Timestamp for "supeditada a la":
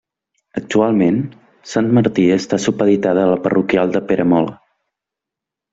2.65-3.39